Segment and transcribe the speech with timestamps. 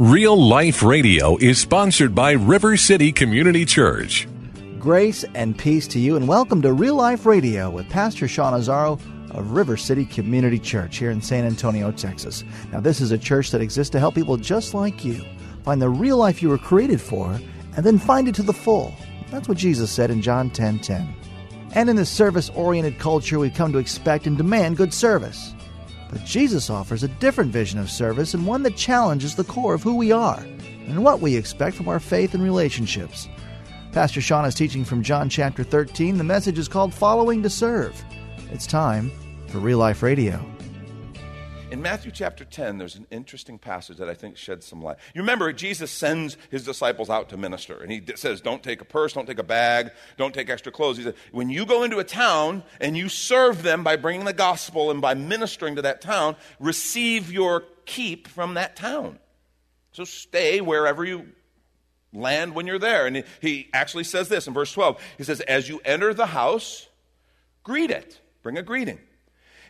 [0.00, 4.26] Real Life Radio is sponsored by River City Community Church.
[4.78, 8.98] Grace and peace to you, and welcome to Real Life Radio with Pastor Sean Azzaro
[9.32, 12.44] of River City Community Church here in San Antonio, Texas.
[12.72, 15.22] Now, this is a church that exists to help people just like you
[15.64, 17.38] find the real life you were created for
[17.76, 18.94] and then find it to the full.
[19.30, 21.14] That's what Jesus said in John 10 10.
[21.74, 25.54] And in this service oriented culture, we've come to expect and demand good service.
[26.10, 29.82] But Jesus offers a different vision of service and one that challenges the core of
[29.82, 30.40] who we are
[30.86, 33.28] and what we expect from our faith and relationships.
[33.92, 36.18] Pastor Sean is teaching from John chapter 13.
[36.18, 38.04] The message is called Following to Serve.
[38.50, 39.12] It's time
[39.48, 40.44] for Real Life Radio.
[41.70, 44.96] In Matthew chapter 10, there's an interesting passage that I think sheds some light.
[45.14, 48.84] You remember, Jesus sends his disciples out to minister, and he says, Don't take a
[48.84, 50.96] purse, don't take a bag, don't take extra clothes.
[50.96, 54.32] He says, When you go into a town and you serve them by bringing the
[54.32, 59.20] gospel and by ministering to that town, receive your keep from that town.
[59.92, 61.28] So stay wherever you
[62.12, 63.06] land when you're there.
[63.06, 66.88] And he actually says this in verse 12 He says, As you enter the house,
[67.62, 68.98] greet it, bring a greeting.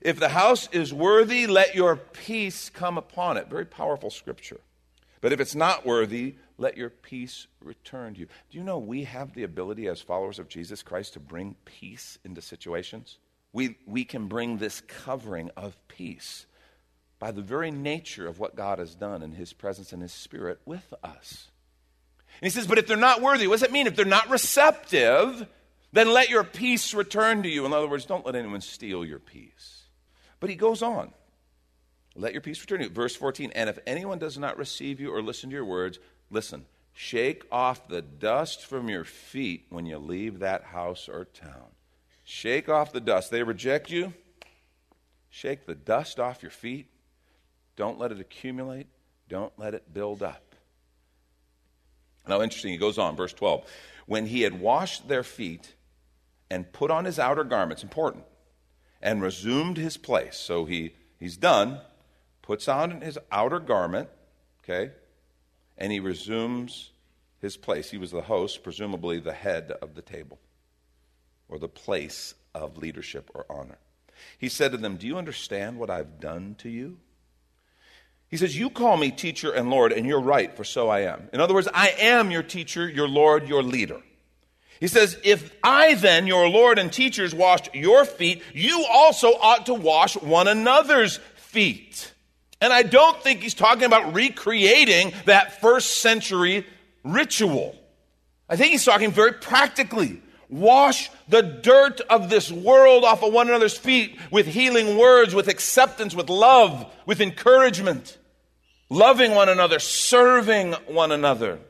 [0.00, 3.48] If the house is worthy, let your peace come upon it.
[3.48, 4.60] Very powerful scripture.
[5.20, 8.26] But if it's not worthy, let your peace return to you.
[8.50, 12.18] Do you know we have the ability as followers of Jesus Christ to bring peace
[12.24, 13.18] into situations?
[13.52, 16.46] We, we can bring this covering of peace
[17.18, 20.60] by the very nature of what God has done in His presence and His Spirit
[20.64, 21.48] with us.
[22.40, 23.86] And He says, But if they're not worthy, what does it mean?
[23.86, 25.46] If they're not receptive,
[25.92, 27.66] then let your peace return to you.
[27.66, 29.79] In other words, don't let anyone steal your peace.
[30.40, 31.12] But he goes on.
[32.16, 32.90] Let your peace return to you.
[32.90, 35.98] Verse 14, and if anyone does not receive you or listen to your words,
[36.30, 41.68] listen, shake off the dust from your feet when you leave that house or town.
[42.24, 43.30] Shake off the dust.
[43.30, 44.12] They reject you.
[45.28, 46.88] Shake the dust off your feet.
[47.76, 48.88] Don't let it accumulate.
[49.28, 50.54] Don't let it build up.
[52.28, 53.64] Now, interesting, he goes on, verse 12.
[54.06, 55.74] When he had washed their feet
[56.50, 58.24] and put on his outer garments, important,
[59.02, 60.36] and resumed his place.
[60.36, 61.80] So he, he's done,
[62.42, 64.08] puts on his outer garment,
[64.62, 64.92] okay,
[65.78, 66.90] and he resumes
[67.40, 67.90] his place.
[67.90, 70.38] He was the host, presumably the head of the table,
[71.48, 73.78] or the place of leadership or honor.
[74.38, 76.98] He said to them, Do you understand what I've done to you?
[78.28, 81.28] He says, You call me teacher and Lord, and you're right, for so I am.
[81.32, 84.00] In other words, I am your teacher, your Lord, your leader.
[84.80, 89.66] He says, If I then, your Lord and teachers, washed your feet, you also ought
[89.66, 92.12] to wash one another's feet.
[92.62, 96.66] And I don't think he's talking about recreating that first century
[97.04, 97.76] ritual.
[98.48, 100.22] I think he's talking very practically.
[100.48, 105.46] Wash the dirt of this world off of one another's feet with healing words, with
[105.46, 108.18] acceptance, with love, with encouragement,
[108.88, 111.60] loving one another, serving one another.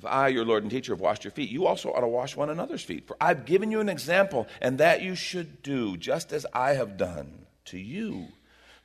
[0.00, 2.34] If I, your Lord and teacher, have washed your feet, you also ought to wash
[2.34, 3.06] one another's feet.
[3.06, 6.96] For I've given you an example, and that you should do, just as I have
[6.96, 8.28] done to you.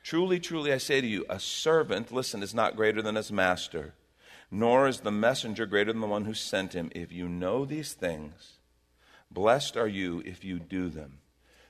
[0.02, 3.94] Truly, truly, I say to you, a servant, listen, is not greater than his master,
[4.50, 6.90] nor is the messenger greater than the one who sent him.
[6.94, 8.58] If you know these things,
[9.30, 11.20] blessed are you if you do them.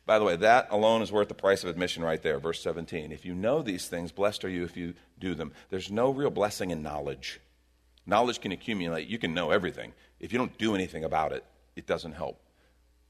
[0.06, 3.12] By the way, that alone is worth the price of admission right there, verse 17.
[3.12, 5.52] If you know these things, blessed are you if you do them.
[5.70, 7.38] There's no real blessing in knowledge.
[8.06, 9.08] Knowledge can accumulate.
[9.08, 9.92] You can know everything.
[10.20, 11.44] If you don't do anything about it,
[11.74, 12.40] it doesn't help.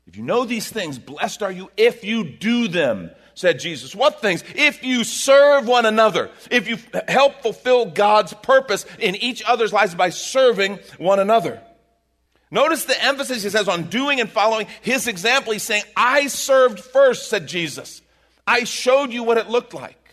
[0.06, 3.94] If you know these things, blessed are you if you do them, said Jesus.
[3.94, 4.44] What things?
[4.54, 9.94] If you serve one another, if you help fulfill God's purpose in each other's lives
[9.94, 11.60] by serving one another.
[12.52, 15.52] Notice the emphasis he says on doing and following his example.
[15.52, 18.00] He's saying, I served first, said Jesus.
[18.46, 20.05] I showed you what it looked like.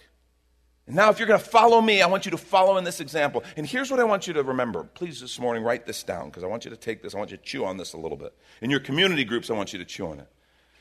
[0.85, 2.99] And now, if you're going to follow me, I want you to follow in this
[2.99, 3.43] example.
[3.55, 4.83] And here's what I want you to remember.
[4.83, 7.15] Please, this morning, write this down because I want you to take this.
[7.15, 8.33] I want you to chew on this a little bit.
[8.61, 10.27] In your community groups, I want you to chew on it.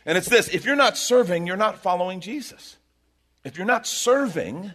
[0.04, 2.78] And it's this if you're not serving, you're not following Jesus.
[3.44, 4.72] If you're not serving,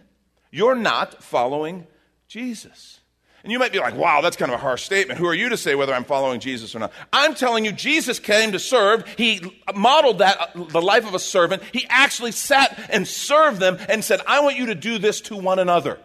[0.50, 1.86] you're not following
[2.26, 3.00] Jesus.
[3.42, 5.20] And you might be like, wow, that's kind of a harsh statement.
[5.20, 6.92] Who are you to say whether I'm following Jesus or not?
[7.12, 9.06] I'm telling you, Jesus came to serve.
[9.16, 11.62] He modeled that, uh, the life of a servant.
[11.72, 15.36] He actually sat and served them and said, I want you to do this to
[15.36, 15.98] one another.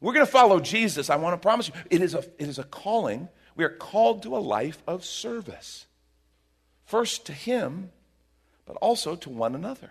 [0.00, 1.10] We're going to follow Jesus.
[1.10, 1.74] I want to promise you.
[1.90, 3.28] It is a, it is a calling.
[3.56, 5.86] We are called to a life of service.
[6.86, 7.90] First to Him,
[8.64, 9.90] but also to one another.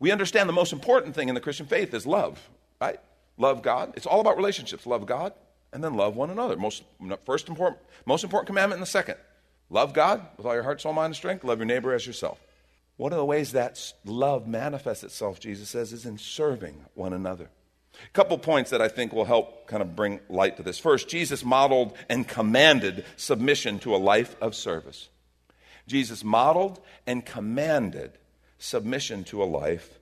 [0.00, 2.48] We understand the most important thing in the Christian faith is love,
[2.80, 2.98] right?
[3.38, 3.94] Love God.
[3.96, 4.86] It's all about relationships.
[4.86, 5.32] Love God
[5.72, 6.56] and then love one another.
[6.56, 6.82] Most
[7.24, 9.16] first important, most important commandment and the second.
[9.70, 11.44] Love God with all your heart, soul, mind, and strength.
[11.44, 12.40] Love your neighbor as yourself.
[12.96, 17.48] One of the ways that love manifests itself, Jesus says, is in serving one another.
[17.94, 20.78] A couple points that I think will help kind of bring light to this.
[20.78, 25.08] First, Jesus modeled and commanded submission to a life of service.
[25.86, 28.12] Jesus modeled and commanded
[28.58, 29.98] submission to a life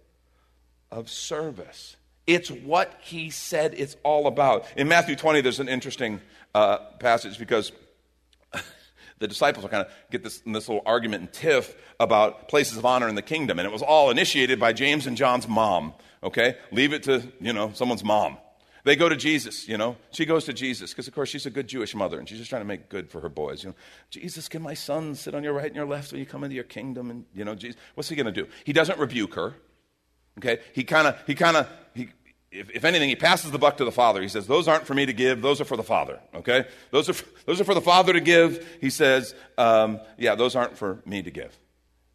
[0.91, 1.97] of service.
[2.27, 4.67] It's what he said it's all about.
[4.77, 6.21] In Matthew 20, there's an interesting
[6.55, 7.71] uh, passage because
[9.19, 12.85] the disciples are kind of get this, this little argument and tiff about places of
[12.85, 13.59] honor in the kingdom.
[13.59, 15.95] And it was all initiated by James and John's mom.
[16.23, 16.57] Okay?
[16.73, 18.39] Leave it to, you know, someone's mom.
[18.83, 19.97] They go to Jesus, you know.
[20.13, 22.51] She goes to Jesus because, of course, she's a good Jewish mother and she's just
[22.51, 23.65] trying to make good for her boys.
[23.65, 23.77] You know,
[24.11, 26.55] Jesus, can my son sit on your right and your left when you come into
[26.55, 27.11] your kingdom?
[27.11, 28.47] And, you know, Jesus, what's he going to do?
[28.65, 29.55] He doesn't rebuke her.
[30.39, 30.59] Okay?
[30.73, 31.69] He kind of, he kind of,
[32.59, 34.23] if, if, anything, he passes the buck to the Father.
[34.23, 36.21] He says, Those aren't for me to give, those are for the Father.
[36.35, 36.65] Okay?
[36.91, 38.67] Those are, those are for the Father to give.
[38.81, 41.57] He says, um, Yeah, those aren't for me to give.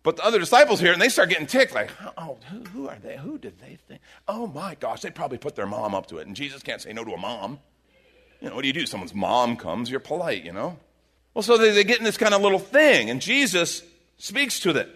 [0.04, 2.98] But the other disciples here, and they start getting ticked, like, oh, who, who, are
[3.04, 3.18] they?
[3.18, 4.02] Who did they think?
[4.28, 6.26] Oh my gosh, they probably put their mom up to it.
[6.26, 7.60] And Jesus can't say no to a mom.
[8.40, 8.88] You know, what do you do?
[8.88, 10.80] Someone's mom comes, you're polite, you know?
[11.36, 13.84] Well, so they, they get in this kind of little thing, and Jesus
[14.18, 14.90] speaks to them.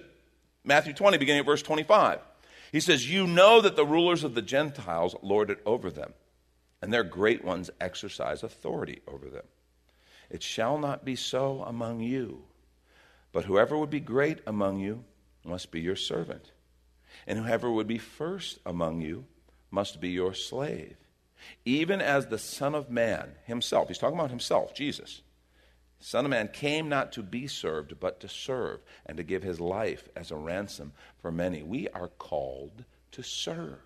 [0.64, 2.20] Matthew 20, beginning at verse 25.
[2.76, 6.12] He says, You know that the rulers of the Gentiles lord it over them,
[6.82, 9.46] and their great ones exercise authority over them.
[10.30, 12.44] It shall not be so among you.
[13.32, 15.06] But whoever would be great among you
[15.46, 16.52] must be your servant,
[17.26, 19.24] and whoever would be first among you
[19.72, 20.98] must be your slave.
[21.64, 25.22] Even as the Son of Man himself, he's talking about himself, Jesus.
[26.06, 29.60] Son of Man came not to be served, but to serve, and to give his
[29.60, 31.64] life as a ransom for many.
[31.64, 33.80] We are called to serve.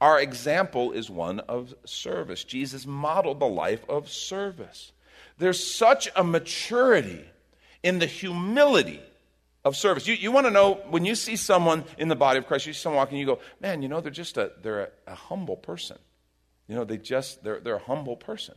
[0.00, 2.44] Our example is one of service.
[2.44, 4.92] Jesus modeled the life of service.
[5.36, 7.24] There's such a maturity
[7.82, 9.00] in the humility
[9.64, 10.06] of service.
[10.06, 12.72] You, you want to know when you see someone in the body of Christ, you
[12.72, 15.56] see someone walking, you go, man, you know, they're just a, they're a, a humble
[15.56, 15.98] person.
[16.68, 18.54] You know, they just, they're, they're a humble person.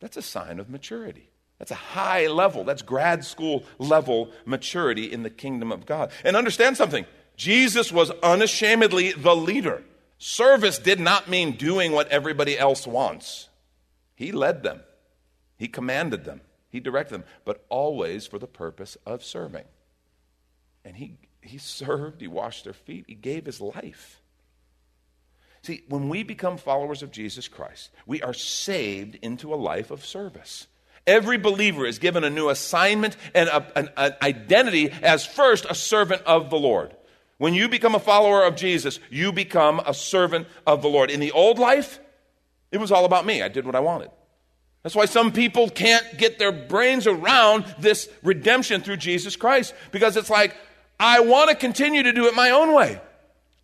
[0.00, 1.29] That's a sign of maturity.
[1.60, 2.64] That's a high level.
[2.64, 6.10] That's grad school level maturity in the kingdom of God.
[6.24, 9.84] And understand something Jesus was unashamedly the leader.
[10.18, 13.48] Service did not mean doing what everybody else wants,
[14.16, 14.80] He led them,
[15.56, 16.40] He commanded them.
[16.70, 19.64] He directed them, but always for the purpose of serving.
[20.84, 24.22] And he, he served, he washed their feet, he gave his life.
[25.62, 30.06] See, when we become followers of Jesus Christ, we are saved into a life of
[30.06, 30.68] service.
[31.06, 35.74] Every believer is given a new assignment and a, an, an identity as first a
[35.74, 36.94] servant of the Lord.
[37.38, 41.10] When you become a follower of Jesus, you become a servant of the Lord.
[41.10, 41.98] In the old life,
[42.70, 43.42] it was all about me.
[43.42, 44.10] I did what I wanted.
[44.82, 50.16] That's why some people can't get their brains around this redemption through Jesus Christ because
[50.16, 50.56] it's like,
[50.98, 53.00] I want to continue to do it my own way.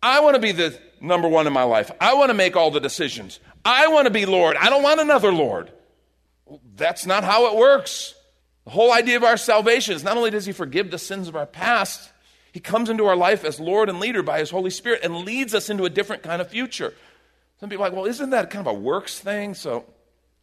[0.01, 1.91] I want to be the number one in my life.
[2.01, 3.39] I want to make all the decisions.
[3.63, 4.57] I want to be Lord.
[4.57, 5.71] I don't want another Lord.
[6.75, 8.15] That's not how it works.
[8.65, 11.35] The whole idea of our salvation is not only does He forgive the sins of
[11.35, 12.11] our past,
[12.51, 15.53] He comes into our life as Lord and leader by His Holy Spirit and leads
[15.53, 16.93] us into a different kind of future.
[17.59, 19.53] Some people are like, well, isn't that kind of a works thing?
[19.53, 19.85] So,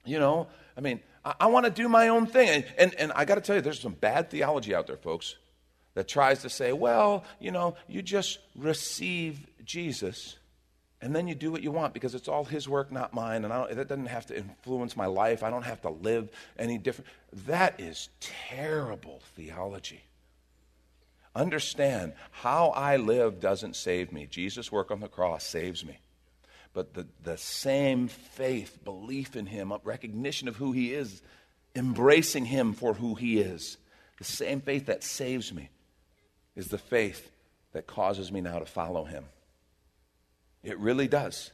[0.04, 2.48] you know, I mean, I, I want to do my own thing.
[2.48, 5.36] And, and, and I got to tell you, there's some bad theology out there, folks,
[5.94, 10.36] that tries to say, well, you know, you just receive Jesus
[11.04, 13.52] and then you do what you want because it's all his work, not mine, and
[13.52, 15.42] I that doesn't have to influence my life.
[15.42, 17.08] I don't have to live any different.
[17.46, 20.02] That is terrible theology.
[21.36, 24.26] Understand, how I live doesn't save me.
[24.26, 25.98] Jesus' work on the cross saves me
[26.74, 31.22] but the, the same faith, belief in Him, recognition of who He is,
[31.74, 33.78] embracing Him for who He is,
[34.18, 35.70] the same faith that saves me
[36.56, 37.30] is the faith
[37.72, 39.24] that causes me now to follow Him.
[40.64, 41.50] It really does.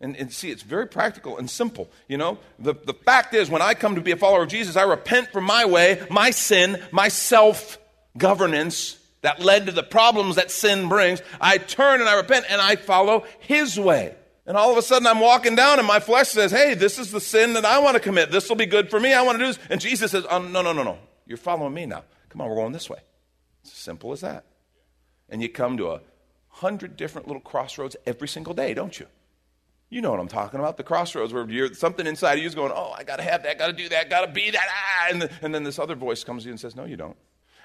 [0.00, 1.88] And, and, see, it's very practical and simple.
[2.06, 4.76] You know, the, the fact is, when I come to be a follower of Jesus,
[4.76, 7.78] I repent from my way, my sin, my self
[8.18, 11.22] governance that led to the problems that sin brings.
[11.40, 14.14] I turn and I repent and I follow His way.
[14.46, 17.10] And all of a sudden I'm walking down and my flesh says, hey, this is
[17.10, 18.30] the sin that I want to commit.
[18.30, 19.12] This will be good for me.
[19.12, 19.58] I want to do this.
[19.70, 20.98] And Jesus says, oh, no, no, no, no.
[21.26, 22.04] You're following me now.
[22.28, 23.00] Come on, we're going this way.
[23.62, 24.44] It's as simple as that.
[25.28, 26.00] And you come to a
[26.56, 29.06] hundred different little crossroads every single day, don't you?
[29.90, 30.76] You know what I'm talking about.
[30.76, 33.44] The crossroads where you're, something inside of you is going, oh, I got to have
[33.44, 34.66] that, got to do that, got to be that.
[34.68, 36.96] Ah, and, the, and then this other voice comes to you and says, no, you
[36.96, 37.16] don't.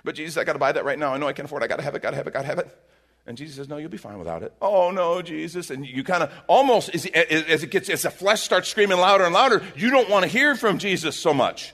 [0.03, 1.13] But Jesus, I got to buy that right now.
[1.13, 1.65] I know I can afford it.
[1.65, 2.77] I got to have it, got to have it, got to have it.
[3.25, 4.51] And Jesus says, No, you'll be fine without it.
[4.61, 5.69] Oh, no, Jesus.
[5.69, 9.25] And you kind of almost, as, as, it gets, as the flesh starts screaming louder
[9.25, 11.73] and louder, you don't want to hear from Jesus so much.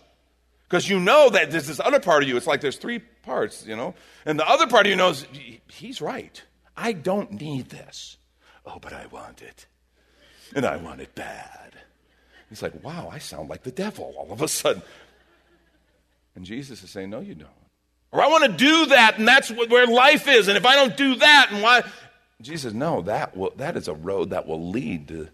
[0.68, 2.36] Because you know that there's this other part of you.
[2.36, 3.96] It's like there's three parts, you know.
[4.26, 5.26] And the other part of you knows,
[5.70, 6.44] He's right.
[6.78, 8.18] I don't need this.
[8.66, 9.66] Oh, but I want it.
[10.56, 11.74] and I want it bad.
[12.50, 14.82] He's like, wow, I sound like the devil all of a sudden.
[16.36, 17.50] And Jesus is saying, no, you don't.
[18.12, 20.48] Or I want to do that, and that's where life is.
[20.48, 21.84] And if I don't do that, and why?
[22.42, 25.28] Jesus, no, that, will, that is a road that will lead to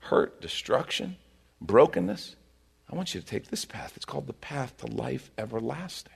[0.00, 1.16] hurt, destruction,
[1.60, 2.36] brokenness.
[2.90, 3.92] I want you to take this path.
[3.96, 6.12] It's called the path to life everlasting.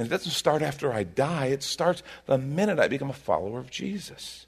[0.00, 3.58] And it doesn't start after I die, it starts the minute I become a follower
[3.58, 4.46] of Jesus.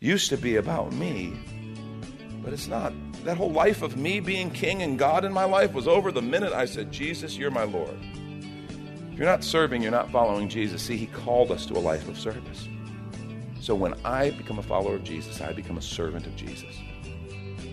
[0.00, 1.32] Used to be about me,
[2.42, 2.92] but it's not.
[3.22, 6.20] That whole life of me being king and God in my life was over the
[6.20, 7.96] minute I said, Jesus, you're my Lord.
[9.12, 10.82] If you're not serving, you're not following Jesus.
[10.82, 12.66] See, He called us to a life of service.
[13.60, 16.74] So when I become a follower of Jesus, I become a servant of Jesus.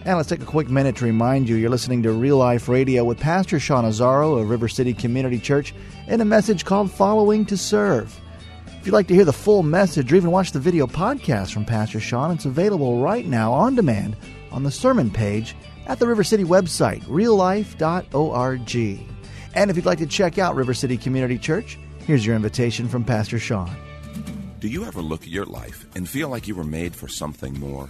[0.08, 3.04] And let's take a quick minute to remind you you're listening to Real Life Radio
[3.04, 5.76] with Pastor Sean Azzaro of River City Community Church
[6.08, 8.18] in a message called Following to Serve.
[8.80, 11.66] If you'd like to hear the full message or even watch the video podcast from
[11.66, 14.16] Pastor Sean, it's available right now on demand
[14.50, 18.76] on the sermon page at the River City website, reallife.org.
[19.56, 23.04] And if you'd like to check out River City Community Church, here's your invitation from
[23.04, 23.76] Pastor Sean.
[24.62, 27.60] Do you ever look at your life and feel like you were made for something
[27.60, 27.90] more?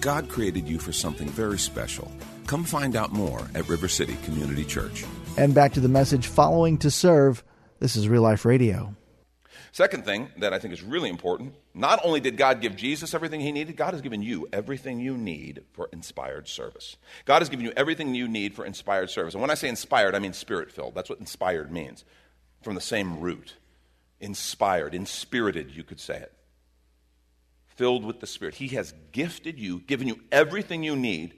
[0.00, 2.10] God created you for something very special.
[2.46, 5.04] Come find out more at River City Community Church.
[5.36, 7.44] And back to the message following to serve.
[7.80, 8.94] This is Real Life Radio.
[9.72, 13.40] Second thing that I think is really important not only did God give Jesus everything
[13.40, 16.96] he needed, God has given you everything you need for inspired service.
[17.26, 19.34] God has given you everything you need for inspired service.
[19.34, 20.94] And when I say inspired, I mean spirit filled.
[20.94, 22.04] That's what inspired means,
[22.62, 23.56] from the same root.
[24.18, 26.32] Inspired, inspirited, you could say it.
[27.80, 28.56] Filled with the Spirit.
[28.56, 31.32] He has gifted you, given you everything you need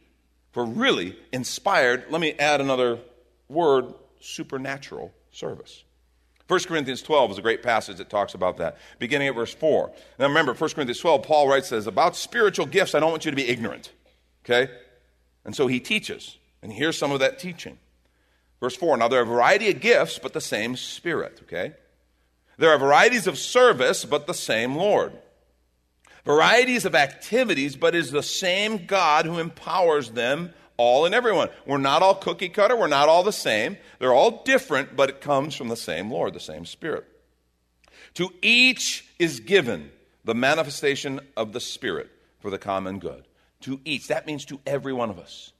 [0.50, 2.98] for really inspired, let me add another
[3.48, 5.84] word, supernatural service.
[6.48, 9.92] 1 Corinthians 12 is a great passage that talks about that, beginning at verse 4.
[10.18, 13.30] Now remember, 1 Corinthians 12, Paul writes, says, About spiritual gifts, I don't want you
[13.30, 13.92] to be ignorant.
[14.44, 14.68] Okay?
[15.44, 16.38] And so he teaches.
[16.60, 17.78] And here's some of that teaching.
[18.58, 21.38] Verse 4 Now there are a variety of gifts, but the same Spirit.
[21.44, 21.74] Okay?
[22.58, 25.12] There are varieties of service, but the same Lord.
[26.24, 31.48] Varieties of activities, but is the same God who empowers them all and everyone.
[31.66, 33.76] We're not all cookie cutter, we're not all the same.
[33.98, 37.04] They're all different, but it comes from the same Lord, the same Spirit.
[38.14, 39.90] To each is given
[40.24, 42.10] the manifestation of the Spirit
[42.40, 43.26] for the common good.
[43.62, 44.08] To each.
[44.08, 45.52] That means to every one of us.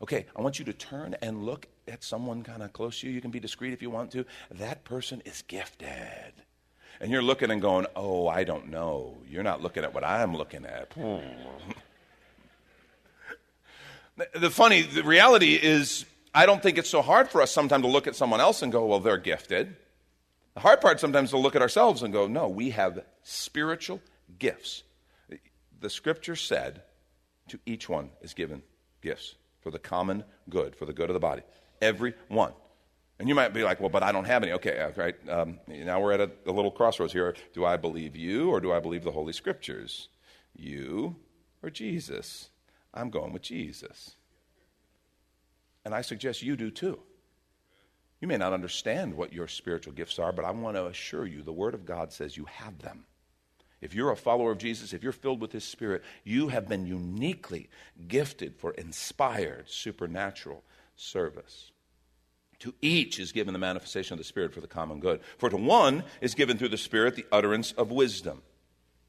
[0.00, 3.12] Okay, I want you to turn and look at someone kind of close to you.
[3.12, 4.24] You can be discreet if you want to.
[4.50, 6.34] That person is gifted.
[7.00, 9.18] And you're looking and going, oh, I don't know.
[9.28, 10.92] You're not looking at what I'm looking at.
[14.34, 17.88] The funny, the reality is, I don't think it's so hard for us sometimes to
[17.88, 19.76] look at someone else and go, well, they're gifted.
[20.54, 24.00] The hard part sometimes is to look at ourselves and go, no, we have spiritual
[24.40, 24.82] gifts.
[25.80, 26.82] The scripture said,
[27.48, 28.62] to each one is given
[29.02, 31.42] gifts for the common good, for the good of the body.
[31.80, 32.52] Every one.
[33.18, 34.52] And you might be like, well, but I don't have any.
[34.52, 35.16] Okay, uh, right.
[35.28, 37.34] Um, now we're at a, a little crossroads here.
[37.52, 40.08] Do I believe you or do I believe the Holy Scriptures?
[40.54, 41.16] You
[41.62, 42.50] or Jesus?
[42.94, 44.14] I'm going with Jesus.
[45.84, 47.00] And I suggest you do too.
[48.20, 51.42] You may not understand what your spiritual gifts are, but I want to assure you
[51.42, 53.04] the Word of God says you have them.
[53.80, 56.86] If you're a follower of Jesus, if you're filled with His Spirit, you have been
[56.86, 57.68] uniquely
[58.08, 60.64] gifted for inspired supernatural
[60.96, 61.70] service.
[62.60, 65.20] To each is given the manifestation of the Spirit for the common good.
[65.38, 68.42] For to one is given through the Spirit the utterance of wisdom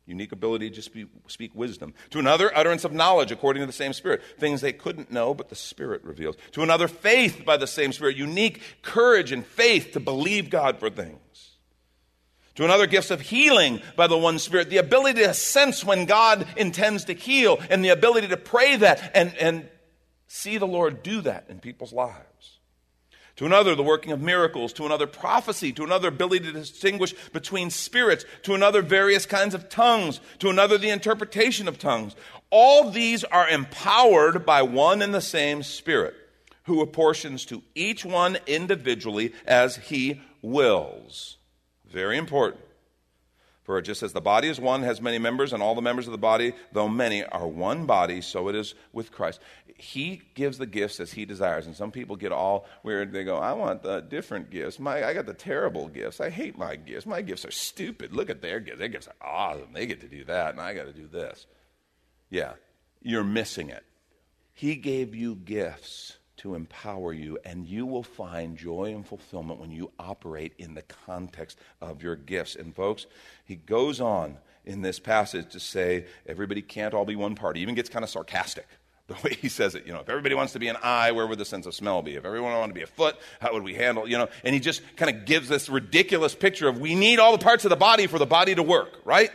[0.09, 0.89] unique ability to just
[1.27, 1.93] speak wisdom.
[2.09, 5.49] To another, utterance of knowledge according to the same Spirit, things they couldn't know, but
[5.49, 6.35] the Spirit reveals.
[6.53, 10.89] To another, faith by the same Spirit, unique courage and faith to believe God for
[10.89, 11.19] things.
[12.55, 16.45] To another, gifts of healing by the one Spirit, the ability to sense when God
[16.57, 19.69] intends to heal, and the ability to pray that and, and
[20.27, 22.58] see the Lord do that in people's lives.
[23.39, 27.69] To another the working of miracles, to another prophecy, to another ability to distinguish between
[27.69, 32.17] spirits, to another various kinds of tongues, to another the interpretation of tongues.
[32.49, 36.15] All these are empowered by one and the same Spirit,
[36.63, 41.37] who apportions to each one individually as he wills.
[41.89, 42.61] Very important.
[43.63, 46.11] For just as the body is one, has many members, and all the members of
[46.11, 49.39] the body, though many, are one body, so it is with Christ.
[49.79, 51.65] He gives the gifts as He desires.
[51.65, 53.13] And some people get all weird.
[53.13, 54.77] They go, I want the different gifts.
[54.77, 56.19] My, I got the terrible gifts.
[56.19, 57.05] I hate my gifts.
[57.05, 58.13] My gifts are stupid.
[58.13, 58.79] Look at their gifts.
[58.79, 59.71] Their gifts are awesome.
[59.73, 61.47] They get to do that, and I got to do this.
[62.29, 62.53] Yeah,
[63.01, 63.85] you're missing it.
[64.53, 69.71] He gave you gifts to empower you, and you will find joy and fulfillment when
[69.71, 72.55] you operate in the context of your gifts.
[72.55, 73.05] And, folks,
[73.45, 77.59] he goes on in this passage to say everybody can't all be one party.
[77.59, 78.67] He even gets kind of sarcastic
[79.09, 79.85] the way he says it.
[79.85, 82.01] You know, if everybody wants to be an eye, where would the sense of smell
[82.01, 82.15] be?
[82.15, 84.29] If everyone wanted to be a foot, how would we handle, you know?
[84.43, 87.65] And he just kind of gives this ridiculous picture of we need all the parts
[87.65, 89.31] of the body for the body to work, right?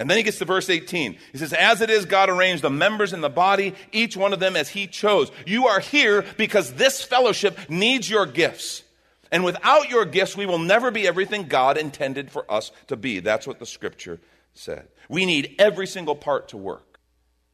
[0.00, 1.16] And then he gets to verse 18.
[1.30, 4.40] He says, As it is, God arranged the members in the body, each one of
[4.40, 5.30] them as he chose.
[5.46, 8.82] You are here because this fellowship needs your gifts.
[9.30, 13.20] And without your gifts, we will never be everything God intended for us to be.
[13.20, 14.18] That's what the scripture
[14.54, 14.88] said.
[15.08, 16.91] We need every single part to work.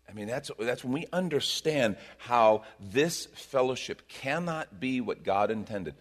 [0.08, 5.94] I mean, that's, that's when we understand how this fellowship cannot be what God intended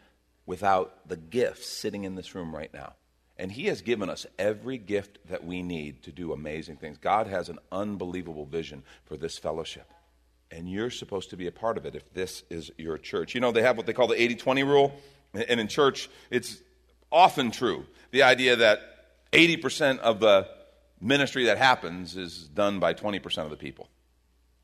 [0.46, 2.94] without the gifts sitting in this room right now.
[3.38, 6.98] And He has given us every gift that we need to do amazing things.
[6.98, 9.92] God has an unbelievable vision for this fellowship.
[10.50, 13.36] And you're supposed to be a part of it if this is your church.
[13.36, 14.94] You know, they have what they call the 80 20 rule.
[15.34, 16.58] And in church, it's
[17.12, 17.86] often true.
[18.12, 18.80] The idea that
[19.34, 20.48] 80% of the
[21.02, 23.90] ministry that happens is done by 20% of the people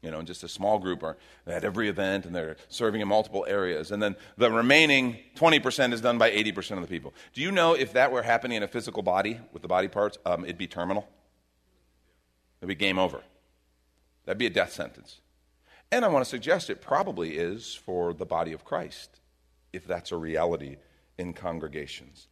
[0.04, 1.18] you know, in just a small group are
[1.48, 3.92] at every event and they're serving in multiple areas.
[3.92, 7.14] And then the remaining 20% is done by 80% of the people.
[7.34, 10.18] Do you know if that were happening in a physical body with the body parts,
[10.26, 11.08] um, it'd be terminal?
[12.60, 13.22] It'd be game over.
[14.26, 15.22] That'd be a death sentence.
[15.90, 19.22] And I want to suggest it probably is for the body of Christ,
[19.72, 20.78] if that's a reality
[21.18, 22.28] in congregations.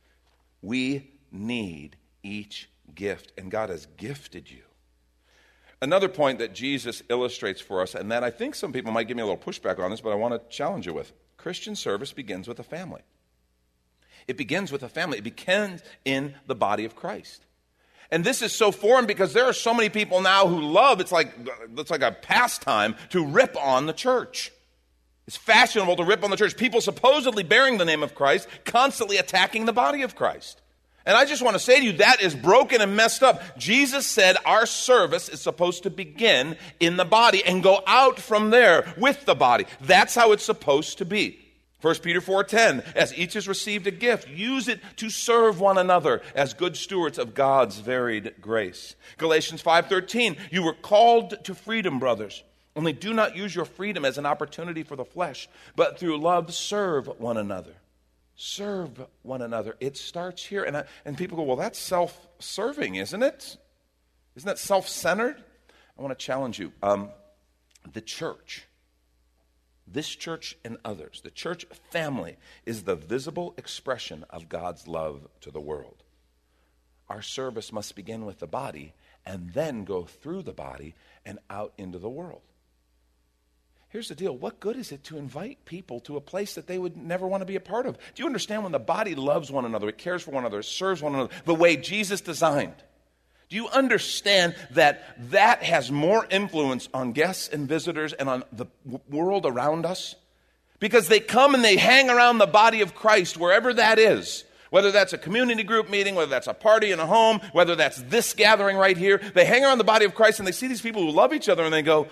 [0.62, 4.64] We need each gift, and God has gifted you
[5.82, 9.18] Another point that Jesus illustrates for us, and that I think some people might give
[9.18, 12.14] me a little pushback on this, but I want to challenge you with Christian service
[12.14, 13.02] begins with a family.
[14.28, 17.46] It begins with a family, it begins in the body of Christ.
[18.12, 21.14] And this is so foreign because there are so many people now who love it's
[21.14, 21.34] like
[21.78, 24.52] it's like a pastime to rip on the church.
[25.28, 26.58] It's fashionable to rip on the church.
[26.58, 30.62] People supposedly bearing the name of Christ, constantly attacking the body of Christ.
[31.06, 33.58] And I just want to say to you, that is broken and messed up.
[33.58, 38.52] Jesus said our service is supposed to begin in the body and go out from
[38.52, 39.66] there with the body.
[39.82, 41.40] That's how it's supposed to be.
[41.82, 46.22] 1 Peter 4:10 As each has received a gift use it to serve one another
[46.36, 48.96] as good stewards of God's varied grace.
[49.18, 52.44] Galatians 5:13 You were called to freedom brothers
[52.76, 56.54] only do not use your freedom as an opportunity for the flesh but through love
[56.54, 57.74] serve one another
[58.42, 59.76] serve one another.
[59.80, 60.64] It starts here.
[60.64, 63.58] And, I, and people go, well, that's self serving, isn't it?
[64.36, 65.44] Isn't that self centered?
[65.98, 66.74] I want to challenge you.
[66.82, 67.10] Um,
[67.94, 68.66] the church,
[69.88, 75.52] this church and others, the church family is the visible expression of God's love to
[75.52, 76.04] the world.
[77.10, 78.94] Our service must begin with the body
[79.26, 82.42] and then go through the body and out into the world.
[83.92, 86.78] Here's the deal what good is it to invite people to a place that they
[86.78, 87.98] would never want to be a part of?
[87.98, 90.66] Do you understand when the body loves one another, it cares for one another, it
[90.66, 92.76] serves one another the way Jesus designed?
[93.50, 98.66] Do you understand that that has more influence on guests and visitors and on the
[99.10, 100.16] world around us?
[100.80, 104.46] Because they come and they hang around the body of Christ, wherever that is.
[104.70, 108.02] Whether that's a community group meeting, whether that's a party in a home, whether that's
[108.04, 110.82] this gathering right here, they hang around the body of Christ and they see these
[110.82, 112.08] people who love each other and they go,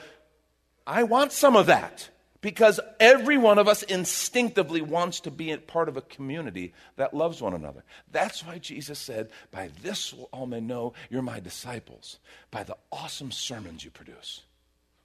[0.89, 2.09] I want some of that
[2.41, 7.43] because every one of us instinctively wants to be part of a community that loves
[7.43, 7.83] one another.
[8.11, 12.17] That's why Jesus said, By this will all men know you're my disciples,
[12.49, 14.41] by the awesome sermons you produce.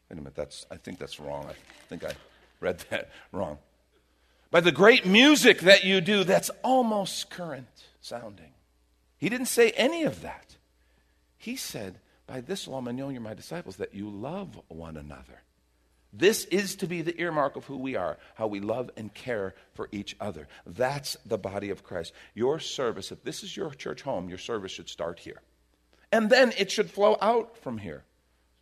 [0.09, 1.45] Wait a minute, that's, I think that's wrong.
[1.51, 1.55] I
[1.91, 2.15] think I
[2.61, 3.59] read that wrong.
[4.51, 8.55] By the great music that you do, that's almost current sounding.
[9.19, 10.57] He didn't say any of that.
[11.37, 14.97] He said, By this will all men know you're my disciples, that you love one
[14.97, 15.43] another.
[16.17, 19.55] This is to be the earmark of who we are, how we love and care
[19.73, 20.47] for each other.
[20.65, 22.13] That's the body of Christ.
[22.35, 25.43] Your service, if this is your church home, your service should start here.
[26.13, 28.05] And then it should flow out from here.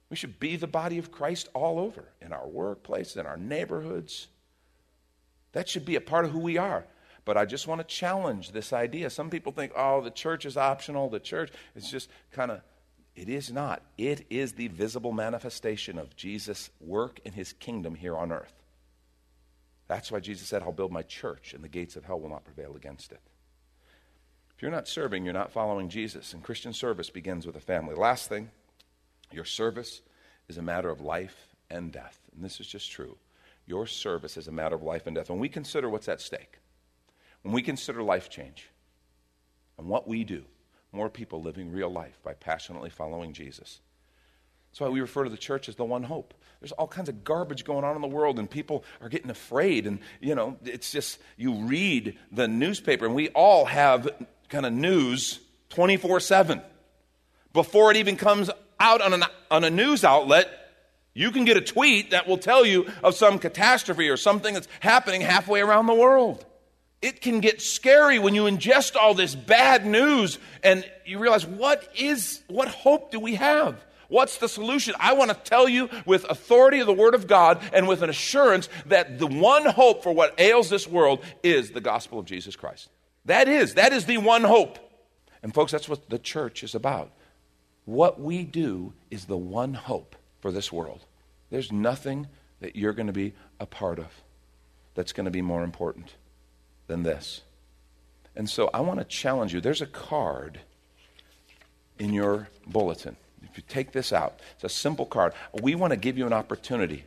[0.08, 4.28] We should be the body of Christ all over in our workplace, in our neighborhoods.
[5.52, 6.86] That should be a part of who we are.
[7.26, 9.10] But I just want to challenge this idea.
[9.10, 11.10] Some people think, oh, the church is optional.
[11.10, 12.62] The church is just kind of.
[13.14, 13.82] It is not.
[13.98, 18.54] It is the visible manifestation of Jesus' work in his kingdom here on earth.
[19.88, 22.44] That's why Jesus said, I'll build my church, and the gates of hell will not
[22.44, 23.20] prevail against it.
[24.56, 26.32] If you're not serving, you're not following Jesus.
[26.32, 27.94] And Christian service begins with a family.
[27.94, 28.50] Last thing,
[29.30, 30.00] your service
[30.48, 32.18] is a matter of life and death.
[32.34, 33.18] And this is just true.
[33.66, 35.30] Your service is a matter of life and death.
[35.30, 36.58] When we consider what's at stake,
[37.42, 38.68] when we consider life change
[39.78, 40.44] and what we do,
[40.92, 43.80] more people living real life by passionately following Jesus.
[44.70, 46.34] That's why we refer to the church as the one hope.
[46.60, 49.86] There's all kinds of garbage going on in the world, and people are getting afraid.
[49.86, 54.08] And, you know, it's just, you read the newspaper, and we all have
[54.48, 56.62] kind of news 24 7.
[57.52, 60.48] Before it even comes out on, an, on a news outlet,
[61.14, 64.68] you can get a tweet that will tell you of some catastrophe or something that's
[64.80, 66.46] happening halfway around the world.
[67.02, 71.86] It can get scary when you ingest all this bad news and you realize what
[71.96, 73.84] is what hope do we have?
[74.08, 74.94] What's the solution?
[75.00, 78.10] I want to tell you with authority of the Word of God and with an
[78.10, 82.54] assurance that the one hope for what ails this world is the gospel of Jesus
[82.54, 82.88] Christ.
[83.24, 84.78] That is, that is the one hope.
[85.42, 87.10] And folks, that's what the church is about.
[87.84, 91.04] What we do is the one hope for this world.
[91.50, 92.28] There's nothing
[92.60, 94.22] that you're going to be a part of
[94.94, 96.14] that's going to be more important
[96.86, 97.42] than this.
[98.34, 99.60] And so I want to challenge you.
[99.60, 100.60] There's a card
[101.98, 103.16] in your bulletin.
[103.42, 105.34] If you take this out, it's a simple card.
[105.60, 107.04] We want to give you an opportunity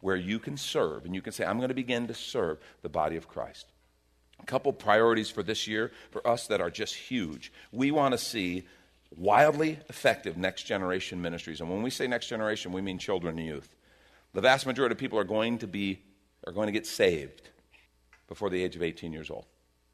[0.00, 2.88] where you can serve and you can say, I'm going to begin to serve the
[2.88, 3.66] body of Christ.
[4.40, 7.52] A couple priorities for this year for us that are just huge.
[7.72, 8.66] We want to see
[9.16, 11.60] wildly effective next generation ministries.
[11.60, 13.68] And when we say next generation, we mean children and youth.
[14.32, 16.00] The vast majority of people are going to be
[16.46, 17.50] are going to get saved
[18.30, 19.44] before the age of 18 years old.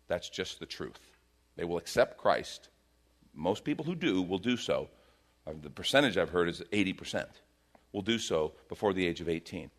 [0.06, 1.00] That's just the truth.
[1.56, 2.68] They will accept Christ.
[3.34, 4.88] Most people who do will do so.
[5.46, 7.26] Uh, the percentage I've heard is 80%
[7.92, 9.62] will do so before the age of 18.
[9.62, 9.70] Do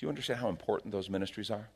[0.00, 1.68] you understand how important those ministries are?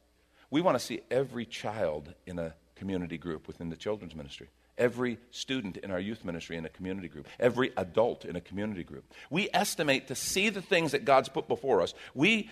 [0.50, 5.18] We want to see every child in a community group within the children's ministry every
[5.30, 9.04] student in our youth ministry in a community group, every adult in a community group.
[9.30, 12.50] We estimate to see the things that God's put before us, we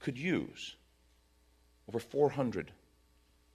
[0.00, 0.76] could use
[1.88, 2.72] over 400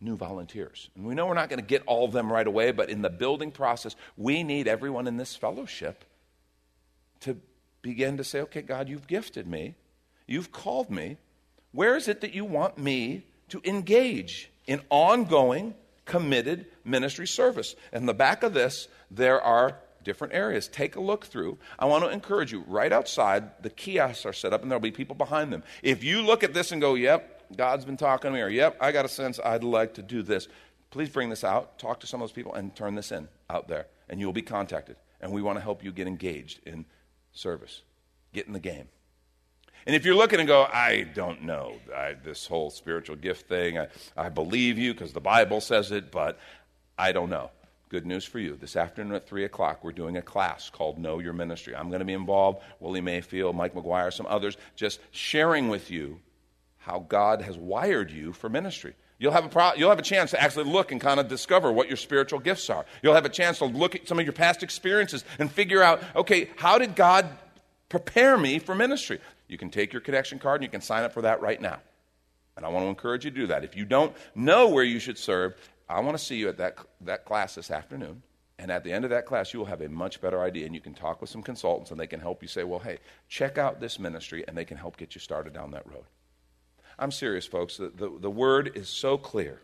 [0.03, 0.89] new volunteers.
[0.95, 3.01] And we know we're not going to get all of them right away, but in
[3.01, 6.03] the building process, we need everyone in this fellowship
[7.21, 7.37] to
[7.81, 9.75] begin to say, okay, God, you've gifted me,
[10.27, 11.17] you've called me.
[11.71, 15.73] Where is it that you want me to engage in ongoing,
[16.05, 17.75] committed ministry service?
[17.91, 20.67] In the back of this, there are different areas.
[20.67, 21.57] Take a look through.
[21.79, 24.91] I want to encourage you right outside, the kiosks are set up and there'll be
[24.91, 25.63] people behind them.
[25.81, 28.77] If you look at this and go, yep, God's been talking to me, or yep,
[28.79, 30.47] I got a sense I'd like to do this.
[30.89, 33.67] Please bring this out, talk to some of those people, and turn this in out
[33.67, 34.95] there, and you'll be contacted.
[35.21, 36.85] And we want to help you get engaged in
[37.31, 37.81] service,
[38.33, 38.87] get in the game.
[39.85, 43.77] And if you're looking and go, I don't know, I, this whole spiritual gift thing,
[43.77, 46.39] I, I believe you because the Bible says it, but
[46.97, 47.51] I don't know.
[47.89, 48.55] Good news for you.
[48.55, 51.75] This afternoon at 3 o'clock, we're doing a class called Know Your Ministry.
[51.75, 56.19] I'm going to be involved, Willie Mayfield, Mike McGuire, some others, just sharing with you
[56.83, 58.93] how God has wired you for ministry.
[59.17, 61.71] You'll have, a pro- you'll have a chance to actually look and kind of discover
[61.71, 62.85] what your spiritual gifts are.
[63.01, 66.03] You'll have a chance to look at some of your past experiences and figure out,
[66.13, 67.29] okay, how did God
[67.87, 69.19] prepare me for ministry?
[69.47, 71.79] You can take your connection card and you can sign up for that right now.
[72.57, 73.63] And I want to encourage you to do that.
[73.63, 75.55] If you don't know where you should serve,
[75.87, 78.23] I want to see you at that, that class this afternoon.
[78.59, 80.75] And at the end of that class, you will have a much better idea, and
[80.75, 83.57] you can talk with some consultants, and they can help you say, well, hey, check
[83.57, 86.05] out this ministry, and they can help get you started down that road.
[86.97, 87.77] I'm serious, folks.
[87.77, 89.59] The, the, the word is so clear.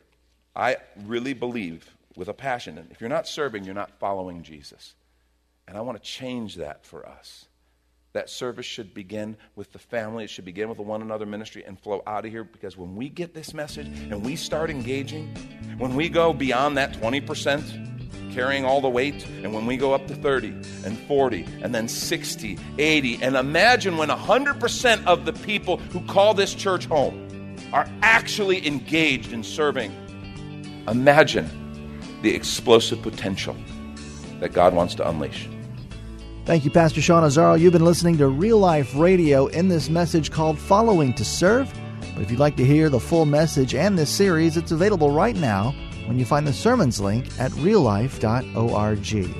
[0.56, 2.78] I really believe with a passion.
[2.78, 4.96] And if you're not serving, you're not following Jesus.
[5.68, 7.46] And I want to change that for us.
[8.14, 10.24] That service should begin with the family.
[10.24, 12.96] It should begin with the one another ministry and flow out of here because when
[12.96, 15.28] we get this message and we start engaging,
[15.78, 17.99] when we go beyond that 20%,
[18.32, 19.26] carrying all the weight.
[19.44, 20.50] And when we go up to 30
[20.86, 26.34] and 40 and then 60, 80, and imagine when 100% of the people who call
[26.34, 29.94] this church home are actually engaged in serving.
[30.88, 31.50] Imagine
[32.22, 33.56] the explosive potential
[34.40, 35.48] that God wants to unleash.
[36.46, 37.60] Thank you, Pastor Sean Azzaro.
[37.60, 41.72] You've been listening to Real Life Radio in this message called Following to Serve.
[42.16, 45.36] But if you'd like to hear the full message and this series, it's available right
[45.36, 49.36] now when you find the sermons link at reallife.org.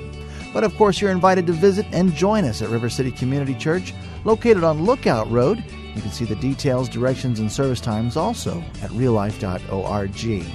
[0.52, 3.94] But of course, you're invited to visit and join us at River City Community Church,
[4.24, 5.62] located on Lookout Road
[5.94, 10.46] You can see the details, directions, and service times also at reallife.org.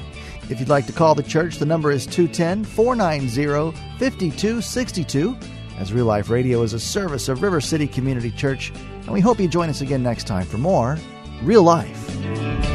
[0.48, 5.38] If you'd like to call the church, the number is 210 490 5262.
[5.78, 9.40] As Real Life Radio is a service of River City Community Church, and we hope
[9.40, 10.98] you join us again next time for more
[11.42, 12.75] Real Life.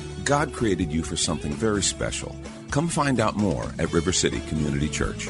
[0.23, 2.35] God created you for something very special.
[2.69, 5.27] Come find out more at River City Community Church.